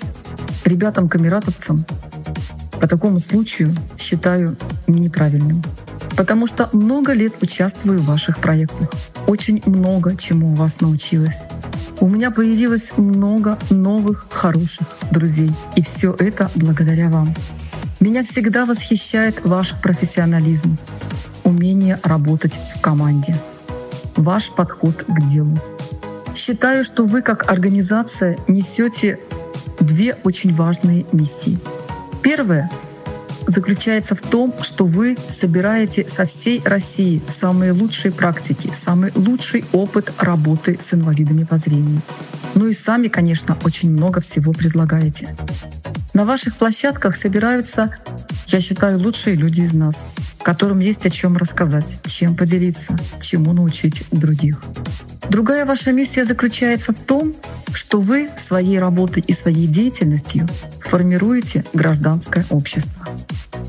ребятам-камератовцам 0.65 1.85
по 2.81 2.89
такому 2.89 3.21
случаю 3.21 3.75
считаю 3.97 4.57
неправильным. 4.87 5.63
Потому 6.17 6.47
что 6.47 6.69
много 6.73 7.13
лет 7.13 7.35
участвую 7.41 7.99
в 7.99 8.07
ваших 8.07 8.39
проектах. 8.39 8.91
Очень 9.27 9.63
много 9.67 10.17
чему 10.17 10.53
у 10.53 10.55
вас 10.55 10.81
научилась. 10.81 11.45
У 12.01 12.09
меня 12.09 12.31
появилось 12.31 12.97
много 12.97 13.59
новых 13.71 14.27
хороших 14.31 14.87
друзей. 15.11 15.53
И 15.77 15.83
все 15.83 16.15
это 16.19 16.51
благодаря 16.55 17.09
вам. 17.09 17.35
Меня 18.01 18.23
всегда 18.23 18.67
восхищает 18.67 19.45
ваш 19.45 19.81
профессионализм, 19.81 20.77
умение 21.45 22.01
работать 22.03 22.59
в 22.75 22.81
команде, 22.81 23.37
ваш 24.17 24.51
подход 24.51 25.05
к 25.07 25.31
делу. 25.31 25.57
Считаю, 26.35 26.83
что 26.83 27.05
вы 27.05 27.23
как 27.23 27.51
организация 27.51 28.37
несете 28.49 29.19
две 29.79 30.17
очень 30.25 30.53
важные 30.55 31.07
миссии. 31.13 31.59
Первое 32.23 32.71
заключается 33.47 34.15
в 34.15 34.23
том, 34.23 34.55
что 34.61 34.87
вы 34.87 35.17
собираете 35.29 36.09
со 36.09 36.25
всей 36.25 36.63
России 36.65 37.23
самые 37.29 37.73
лучшие 37.73 38.13
практики, 38.13 38.71
самый 38.73 39.13
лучший 39.15 39.65
опыт 39.73 40.13
работы 40.19 40.77
с 40.81 40.95
инвалидами 40.95 41.45
по 41.45 41.59
зрению. 41.59 42.01
Ну 42.55 42.69
и 42.69 42.73
сами, 42.73 43.09
конечно, 43.09 43.57
очень 43.65 43.91
много 43.91 44.21
всего 44.21 44.53
предлагаете. 44.53 45.29
На 46.15 46.25
ваших 46.25 46.57
площадках 46.57 47.17
собираются, 47.17 47.95
я 48.47 48.61
считаю, 48.61 48.99
лучшие 48.99 49.37
люди 49.37 49.63
из 49.63 49.75
нас, 49.75 50.07
которым 50.45 50.79
есть 50.79 51.07
о 51.07 51.11
чем 51.11 51.37
рассказать, 51.37 51.99
чем 52.05 52.37
поделиться, 52.37 52.97
чему 53.21 53.53
научить 53.53 54.05
других. 54.13 54.63
Другая 55.31 55.65
ваша 55.65 55.91
миссия 55.91 56.27
заключается 56.27 56.93
в 56.93 56.99
том, 56.99 57.35
что 57.73 58.01
вы 58.01 58.29
своей 58.37 58.79
работой 58.79 59.25
и 59.27 59.33
своей 59.33 59.67
деятельностью 59.67 60.47
формируете 60.81 61.65
гражданское 61.73 62.45
общество. 62.51 63.09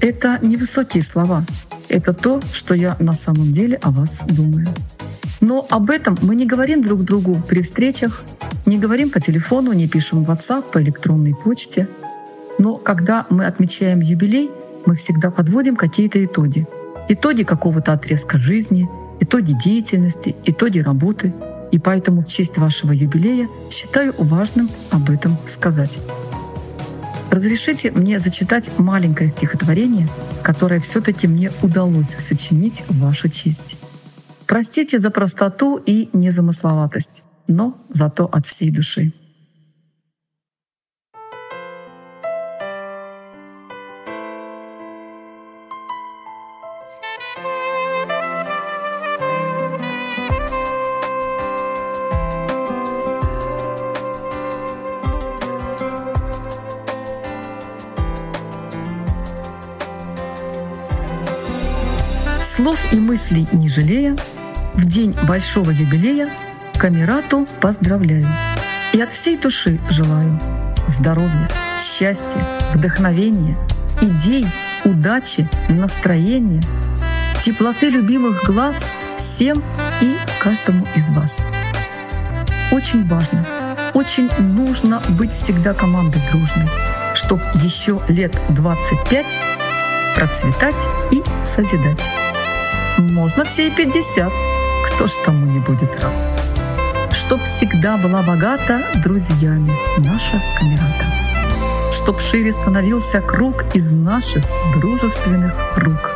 Это 0.01 0.37
невысокие 0.41 1.01
слова. 1.01 1.43
Это 1.87 2.13
то, 2.13 2.41
что 2.51 2.75
я 2.75 2.97
на 2.99 3.13
самом 3.13 3.53
деле 3.53 3.77
о 3.77 3.91
вас 3.91 4.21
думаю. 4.27 4.67
Но 5.39 5.65
об 5.69 5.89
этом 5.89 6.17
мы 6.21 6.35
не 6.35 6.45
говорим 6.45 6.83
друг 6.83 7.03
другу 7.03 7.41
при 7.47 7.61
встречах, 7.61 8.23
не 8.65 8.77
говорим 8.77 9.09
по 9.09 9.21
телефону, 9.21 9.71
не 9.71 9.87
пишем 9.87 10.25
в 10.25 10.29
WhatsApp, 10.29 10.63
по 10.71 10.81
электронной 10.81 11.35
почте. 11.35 11.87
Но 12.59 12.75
когда 12.75 13.25
мы 13.29 13.45
отмечаем 13.45 14.01
юбилей, 14.01 14.49
мы 14.85 14.95
всегда 14.95 15.31
подводим 15.31 15.75
какие-то 15.75 16.23
итоги. 16.23 16.67
Итоги 17.09 17.43
какого-то 17.43 17.93
отрезка 17.93 18.37
жизни, 18.37 18.89
итоги 19.19 19.53
деятельности, 19.63 20.35
итоги 20.45 20.79
работы. 20.79 21.33
И 21.71 21.79
поэтому 21.79 22.21
в 22.21 22.27
честь 22.27 22.57
вашего 22.57 22.91
юбилея 22.91 23.49
считаю 23.69 24.13
важным 24.17 24.69
об 24.91 25.09
этом 25.09 25.37
сказать. 25.45 25.99
Разрешите 27.31 27.91
мне 27.91 28.17
зачитать 28.19 28.71
маленькое 28.77 29.29
стихотворение, 29.29 30.07
которое 30.41 30.79
все-таки 30.79 31.27
мне 31.27 31.51
удалось 31.61 32.15
сочинить 32.15 32.83
в 32.87 32.99
вашу 33.01 33.27
честь. 33.29 33.77
Простите 34.47 34.99
за 34.99 35.09
простоту 35.09 35.81
и 35.85 36.09
незамысловатость, 36.13 37.23
но 37.47 37.75
зато 37.89 38.25
от 38.25 38.45
всей 38.45 38.71
души. 38.71 39.11
Мыслей 63.25 63.47
не 63.53 63.67
жалея, 63.67 64.15
в 64.75 64.85
день 64.85 65.15
большого 65.27 65.71
юбилея 65.71 66.29
Камерату 66.77 67.47
поздравляю. 67.59 68.27
И 68.93 69.01
от 69.01 69.11
всей 69.11 69.35
души 69.35 69.79
желаю 69.89 70.39
здоровья, 70.87 71.49
счастья, 71.79 72.45
вдохновения, 72.75 73.57
идей, 73.99 74.45
удачи, 74.83 75.49
настроения, 75.69 76.61
теплоты 77.39 77.89
любимых 77.89 78.43
глаз 78.45 78.93
всем 79.15 79.63
и 80.01 80.15
каждому 80.39 80.85
из 80.95 81.09
вас. 81.15 81.43
очень 82.71 83.07
важно. 83.07 83.43
Очень 83.95 84.29
нужно 84.37 85.01
быть 85.17 85.31
всегда 85.31 85.73
командой 85.73 86.21
дружной, 86.31 86.69
чтобы 87.15 87.41
еще 87.55 87.99
лет 88.07 88.39
25 88.49 89.25
процветать 90.15 90.75
и 91.11 91.23
созидать. 91.43 92.03
Можно 92.97 93.43
все 93.43 93.67
и 93.67 93.71
50, 93.71 94.31
кто 94.87 95.07
ж 95.07 95.11
тому 95.25 95.45
не 95.45 95.59
будет 95.59 95.93
рад. 96.01 96.13
Чтоб 97.11 97.41
всегда 97.43 97.97
была 97.97 98.21
богата 98.21 98.81
друзьями 99.03 99.71
наша 99.97 100.41
камерата. 100.57 101.05
Чтоб 101.91 102.21
шире 102.21 102.53
становился 102.53 103.19
круг 103.21 103.65
из 103.73 103.91
наших 103.91 104.45
дружественных 104.73 105.53
рук. 105.75 106.15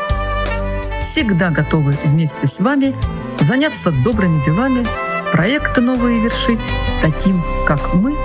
Всегда 1.01 1.49
готовы 1.49 1.97
вместе 2.05 2.47
с 2.47 2.61
вами 2.61 2.95
заняться 3.41 3.91
добрыми 3.91 4.41
делами, 4.41 4.85
проекты 5.33 5.81
новые 5.81 6.21
вершить, 6.21 6.71
таким, 7.01 7.43
как 7.67 7.93
мы, 7.93 8.15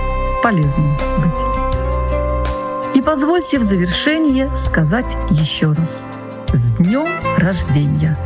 полезным 0.42 0.96
быть. 1.18 2.96
И 2.96 3.02
позвольте 3.02 3.58
в 3.58 3.64
завершение 3.64 4.54
сказать 4.54 5.16
еще 5.30 5.72
раз. 5.72 6.06
С 6.52 6.72
днем 6.74 7.08
рождения! 7.36 8.16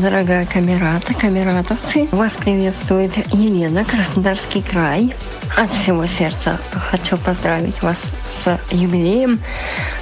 Дорогая 0.00 0.46
камерата, 0.46 1.12
камератовцы, 1.12 2.08
вас 2.10 2.32
приветствует 2.32 3.14
Елена, 3.34 3.84
Краснодарский 3.84 4.62
край. 4.62 5.14
От 5.58 5.70
всего 5.72 6.06
сердца 6.06 6.58
хочу 6.72 7.18
поздравить 7.18 7.82
вас 7.82 7.98
с 8.42 8.58
юбилеем, 8.70 9.40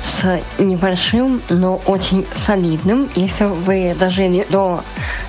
с 0.04 0.40
небольшим, 0.62 1.42
но 1.48 1.80
очень 1.86 2.24
солидным. 2.46 3.08
Если 3.16 3.44
вы 3.44 3.96
дожили 3.98 4.46
до, 4.48 4.84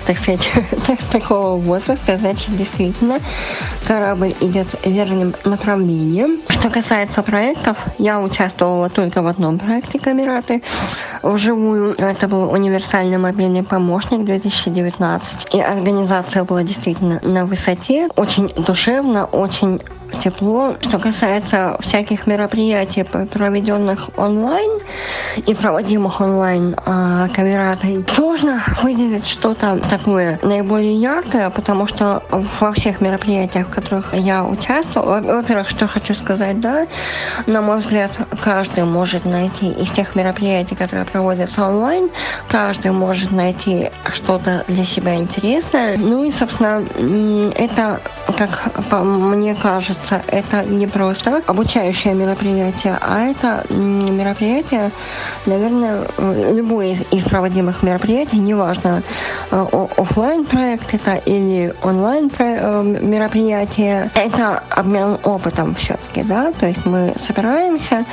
так 0.06 0.18
сказать, 0.20 0.48
такого 1.12 1.56
возраста, 1.56 2.16
значит, 2.16 2.56
действительно, 2.56 3.18
корабль 3.88 4.36
идет 4.40 4.68
верным 4.84 5.34
направлением. 5.44 6.38
Что 6.48 6.70
касается 6.70 7.22
проектов, 7.22 7.76
я 7.98 8.20
участвовала 8.20 8.88
только 8.88 9.20
в 9.22 9.26
одном 9.26 9.58
проекте 9.58 9.98
Камераты 9.98 10.62
вживую. 11.22 11.94
Это 11.98 12.28
был 12.28 12.50
универсальный 12.50 13.18
мобильный 13.18 13.62
помощник 13.62 14.24
2019. 14.24 15.54
И 15.54 15.60
организация 15.60 16.44
была 16.44 16.62
действительно 16.62 17.20
на 17.22 17.44
высоте. 17.44 18.08
Очень 18.16 18.48
душевно, 18.48 19.24
очень 19.26 19.80
тепло. 20.18 20.74
Что 20.80 20.98
касается 20.98 21.76
всяких 21.80 22.26
мероприятий, 22.26 23.04
проведенных 23.04 24.08
онлайн 24.16 24.80
и 25.36 25.54
проводимых 25.54 26.20
онлайн 26.20 26.76
а, 26.84 27.28
камератой, 27.28 28.04
сложно 28.14 28.62
выделить 28.82 29.26
что-то 29.26 29.80
такое 29.88 30.38
наиболее 30.42 30.94
яркое, 30.94 31.50
потому 31.50 31.86
что 31.86 32.22
во 32.60 32.72
всех 32.72 33.00
мероприятиях, 33.00 33.68
в 33.68 33.70
которых 33.70 34.14
я 34.14 34.44
участвовала, 34.44 35.20
во-первых, 35.20 35.68
что 35.68 35.86
хочу 35.86 36.14
сказать, 36.14 36.60
да, 36.60 36.86
на 37.46 37.60
мой 37.60 37.80
взгляд, 37.80 38.12
каждый 38.42 38.84
может 38.84 39.24
найти 39.24 39.70
из 39.70 39.90
тех 39.90 40.14
мероприятий, 40.14 40.74
которые 40.74 41.04
проводятся 41.12 41.66
онлайн, 41.66 42.10
каждый 42.48 42.92
может 42.92 43.30
найти 43.30 43.90
что-то 44.12 44.64
для 44.68 44.84
себя 44.84 45.14
интересное. 45.14 45.96
Ну 45.96 46.24
и, 46.24 46.32
собственно, 46.32 46.82
это, 47.56 48.00
как 48.36 49.02
мне 49.02 49.54
кажется, 49.54 50.22
это 50.26 50.64
не 50.64 50.86
просто 50.86 51.42
обучающее 51.46 52.14
мероприятие, 52.14 52.98
а 53.00 53.24
это 53.26 53.64
мероприятие, 53.72 54.90
наверное, 55.46 56.06
любое 56.52 56.92
из, 56.92 57.02
из 57.10 57.24
проводимых 57.24 57.82
мероприятий, 57.82 58.38
неважно, 58.38 59.02
э, 59.50 59.66
офлайн 59.96 60.44
проект 60.44 60.94
это 60.94 61.14
или 61.16 61.74
онлайн 61.82 62.30
э, 62.38 62.82
мероприятие, 62.82 64.10
это 64.14 64.62
обмен 64.70 65.18
опытом 65.24 65.74
все-таки, 65.74 66.22
да, 66.22 66.52
то 66.52 66.66
есть 66.66 66.84
мы 66.86 67.14
собираемся, 67.26 68.04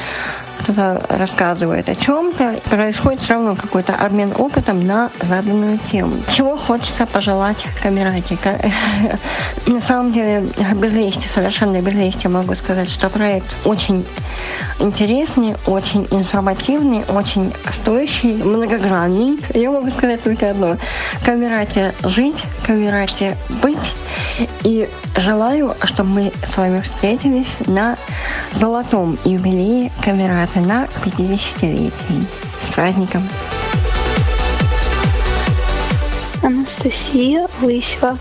кто-то 0.59 1.05
рассказывает 1.09 1.87
о 1.89 1.95
чем-то, 1.95 2.59
происходит 2.87 3.19
все 3.19 3.33
равно 3.33 3.53
какой-то 3.53 3.93
обмен 3.93 4.31
опытом 4.37 4.87
на 4.87 5.11
заданную 5.21 5.77
тему. 5.91 6.13
Чего 6.31 6.55
хочется 6.55 7.05
пожелать 7.05 7.57
камерате? 7.83 8.37
На 9.67 9.81
самом 9.81 10.13
деле, 10.13 10.47
без 10.75 10.93
лести, 10.93 11.27
совершенно 11.27 11.81
без 11.81 11.93
лести 11.95 12.27
могу 12.27 12.55
сказать, 12.55 12.89
что 12.89 13.09
проект 13.09 13.53
очень 13.65 14.05
интересный, 14.79 15.57
очень 15.65 16.07
информативный, 16.11 17.03
очень 17.09 17.53
стоящий, 17.73 18.35
многогранный. 18.35 19.37
Я 19.53 19.69
могу 19.71 19.91
сказать 19.91 20.23
только 20.23 20.51
одно. 20.51 20.77
Камерате 21.25 21.93
жить, 22.03 22.41
камерате 22.65 23.35
быть. 23.61 23.77
И 24.63 24.87
желаю, 25.17 25.75
чтобы 25.83 26.09
мы 26.09 26.31
с 26.45 26.55
вами 26.55 26.79
встретились 26.79 27.47
на 27.65 27.97
золотом 28.53 29.17
юбилее 29.25 29.91
камераты 30.01 30.61
на 30.61 30.85
50-летии. 31.03 32.47
С 32.67 32.73
праздником! 32.73 33.23
Анастасия 36.43 37.47
Лысева. 37.61 38.17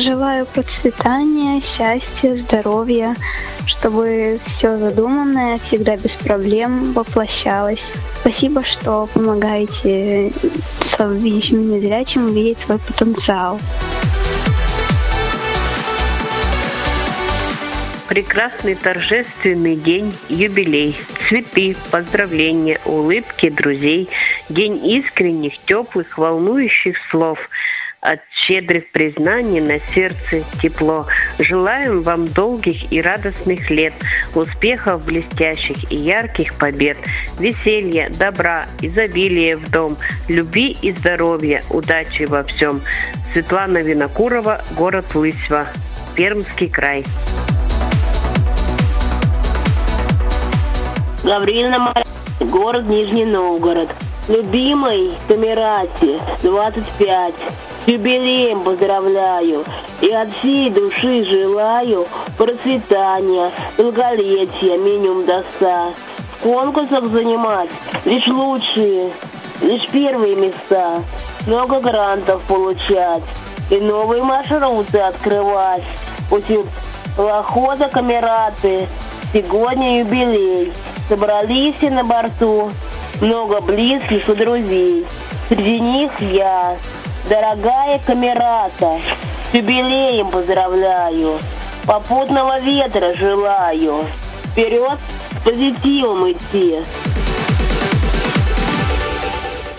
Желаю 0.00 0.46
процветания, 0.46 1.62
счастья, 1.62 2.36
здоровья, 2.42 3.16
чтобы 3.66 4.38
все 4.56 4.76
задуманное 4.78 5.58
всегда 5.66 5.96
без 5.96 6.10
проблем 6.22 6.92
воплощалось. 6.92 7.80
Спасибо, 8.20 8.62
что 8.62 9.08
помогаете 9.14 10.28
и 10.28 10.32
незрячим 11.56 12.26
увидеть 12.26 12.58
свой 12.64 12.78
потенциал. 12.78 13.58
Прекрасный 18.10 18.74
торжественный 18.74 19.76
день, 19.76 20.12
юбилей. 20.28 20.96
Цветы, 21.28 21.76
поздравления, 21.92 22.80
улыбки 22.84 23.48
друзей. 23.48 24.08
День 24.48 24.84
искренних, 24.84 25.56
теплых, 25.58 26.18
волнующих 26.18 26.96
слов. 27.08 27.38
От 28.00 28.18
щедрых 28.46 28.90
признаний 28.90 29.60
на 29.60 29.78
сердце 29.78 30.42
тепло. 30.60 31.06
Желаем 31.38 32.02
вам 32.02 32.26
долгих 32.26 32.92
и 32.92 33.00
радостных 33.00 33.70
лет, 33.70 33.94
успехов 34.34 35.04
блестящих 35.04 35.92
и 35.92 35.96
ярких 35.96 36.58
побед, 36.58 36.96
веселья, 37.38 38.10
добра, 38.10 38.66
изобилия 38.80 39.56
в 39.56 39.70
дом, 39.70 39.96
любви 40.28 40.76
и 40.82 40.90
здоровья, 40.90 41.62
удачи 41.70 42.24
во 42.24 42.42
всем. 42.42 42.80
Светлана 43.32 43.78
Винокурова, 43.78 44.62
город 44.76 45.14
Лысьва, 45.14 45.68
Пермский 46.16 46.68
край. 46.68 47.04
Гаврилина 51.22 51.92
город 52.40 52.86
Нижний 52.86 53.26
Новгород. 53.26 53.90
Любимой 54.28 55.12
Камерате 55.28 56.18
25. 56.42 57.34
С 57.84 57.88
юбилеем 57.88 58.60
поздравляю 58.60 59.64
и 60.00 60.10
от 60.10 60.30
всей 60.36 60.70
души 60.70 61.26
желаю 61.26 62.06
процветания, 62.38 63.50
долголетия, 63.76 64.78
минимум 64.78 65.26
до 65.26 65.44
100. 65.56 65.92
В 66.38 66.42
конкурсах 66.42 67.04
занимать 67.08 67.70
лишь 68.06 68.26
лучшие, 68.26 69.10
лишь 69.60 69.86
первые 69.88 70.36
места. 70.36 71.02
Много 71.46 71.80
грантов 71.80 72.40
получать 72.42 73.24
и 73.68 73.76
новые 73.76 74.22
маршруты 74.22 75.00
открывать. 75.00 75.84
Пути 76.30 76.60
парохода 77.14 77.88
Камераты. 77.88 78.88
Сегодня 79.32 80.00
юбилей. 80.00 80.72
Собрались 81.08 81.76
все 81.76 81.88
на 81.90 82.02
борту, 82.02 82.70
много 83.20 83.60
близких 83.60 84.28
и 84.28 84.34
друзей. 84.34 85.06
Среди 85.48 85.78
них 85.78 86.10
я, 86.20 86.76
дорогая 87.28 88.00
камерата, 88.04 88.98
с 89.50 89.54
юбилеем 89.54 90.30
поздравляю, 90.30 91.38
попутного 91.86 92.58
ветра 92.58 93.14
желаю, 93.14 94.04
вперед 94.46 94.98
с 95.30 95.44
позитивом 95.44 96.32
идти. 96.32 96.80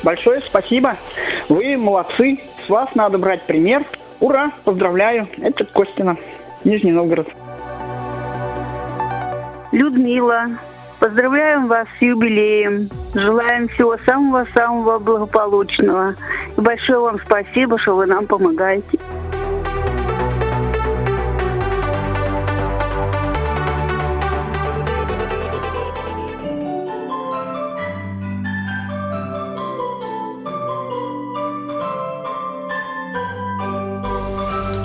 Большое 0.03 0.39
спасибо. 0.41 0.95
Вы 1.49 1.75
молодцы. 1.75 2.39
С 2.65 2.69
вас 2.69 2.95
надо 2.95 3.17
брать 3.17 3.41
пример. 3.43 3.85
Ура! 4.21 4.51
Поздравляю. 4.63 5.27
Это 5.41 5.65
Костина, 5.65 6.17
Нижний 6.63 6.91
Новгород. 6.91 7.27
Людмила, 9.71 10.49
Поздравляем 11.01 11.65
вас 11.65 11.87
с 11.97 12.01
юбилеем. 12.03 12.87
Желаем 13.15 13.67
всего 13.67 13.97
самого-самого 14.05 14.99
благополучного. 14.99 16.13
И 16.55 16.61
большое 16.61 16.99
вам 16.99 17.19
спасибо, 17.25 17.79
что 17.79 17.95
вы 17.95 18.05
нам 18.05 18.27
помогаете. 18.27 18.99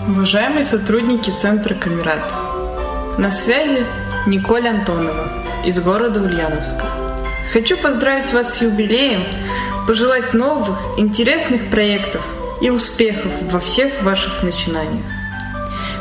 Уважаемые 0.09 0.63
сотрудники 0.63 1.29
Центра 1.29 1.75
Камерат, 1.75 2.33
на 3.19 3.31
связи 3.31 3.85
Николь 4.27 4.67
Антонова 4.67 5.29
из 5.65 5.79
города 5.79 6.21
Ульяновска. 6.21 6.85
Хочу 7.53 7.77
поздравить 7.77 8.33
вас 8.33 8.55
с 8.55 8.63
юбилеем, 8.63 9.23
пожелать 9.87 10.35
новых, 10.35 10.77
интересных 10.97 11.71
проектов 11.71 12.23
и 12.61 12.69
успехов 12.71 13.31
во 13.53 13.61
всех 13.61 14.03
ваших 14.03 14.43
начинаниях. 14.43 15.07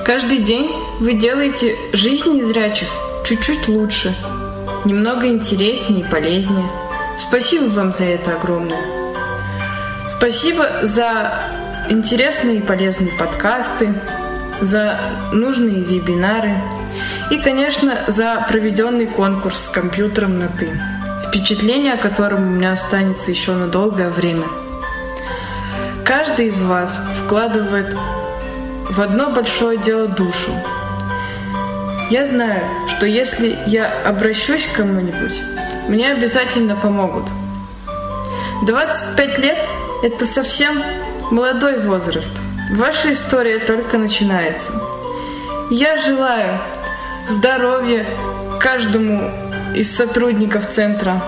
Каждый 0.04 0.40
день 0.40 0.72
вы 1.00 1.14
делаете 1.14 1.76
жизнь 1.94 2.34
незрячих 2.34 2.88
чуть-чуть 3.24 3.68
лучше, 3.68 4.16
немного 4.86 5.28
интереснее 5.28 6.02
и 6.02 6.10
полезнее. 6.10 6.66
Спасибо 7.20 7.66
вам 7.66 7.94
за 7.94 8.06
это 8.06 8.32
огромное. 8.32 8.82
Спасибо 10.08 10.68
за 10.82 11.44
интересные 11.90 12.58
и 12.58 12.62
полезные 12.62 13.12
подкасты, 13.20 13.94
за 14.62 15.00
нужные 15.32 15.84
вебинары 15.84 16.56
и, 17.32 17.38
конечно, 17.40 18.00
за 18.08 18.46
проведенный 18.48 19.08
конкурс 19.08 19.66
с 19.66 19.70
компьютером 19.70 20.40
на 20.40 20.48
«ты», 20.48 20.70
впечатление 21.28 21.94
о 21.94 21.98
котором 21.98 22.44
у 22.44 22.52
меня 22.52 22.74
останется 22.74 23.32
еще 23.32 23.54
на 23.54 23.68
долгое 23.68 24.10
время. 24.10 24.46
Каждый 26.06 26.48
из 26.48 26.62
вас 26.62 27.00
вкладывает 27.24 27.96
в 28.90 29.02
одно 29.02 29.32
большое 29.32 29.78
дело 29.78 30.08
душу. 30.08 30.52
Я 32.10 32.26
знаю, 32.26 32.62
что 32.96 33.08
если 33.08 33.58
я 33.66 33.92
обращусь 34.06 34.68
к 34.68 34.76
кому-нибудь, 34.76 35.42
мне 35.88 36.12
обязательно 36.12 36.76
помогут. 36.76 37.26
25 38.68 39.40
лет– 39.40 39.58
это 40.04 40.26
совсем 40.26 40.82
молодой 41.32 41.80
возраст. 41.80 42.40
Ваша 42.72 43.14
история 43.14 43.60
только 43.60 43.98
начинается. 43.98 44.74
Я 45.72 45.98
желаю 45.98 46.60
здоровья 47.28 48.06
каждому 48.60 49.32
из 49.76 49.96
сотрудников 49.96 50.70
центра, 50.70 51.22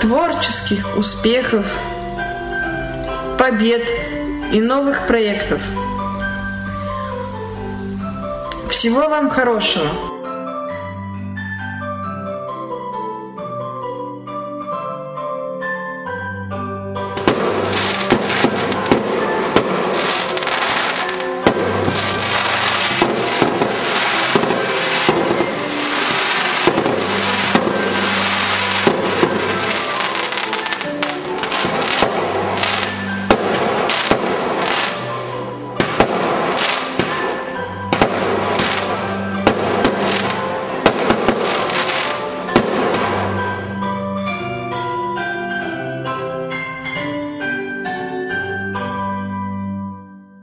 творческих 0.00 0.96
успехов, 0.96 1.66
побед 3.38 3.88
и 4.52 4.60
новых 4.60 5.06
проектов. 5.06 5.60
Всего 8.70 9.08
вам 9.08 9.30
хорошего! 9.30 10.13